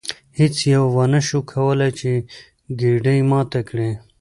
هیڅ 0.39 0.55
یوه 0.73 0.87
ونشوای 0.95 1.43
کولی 1.51 1.89
چې 1.99 2.11
ګېډۍ 2.79 3.19
ماته 3.31 3.59
کړي. 3.69 3.89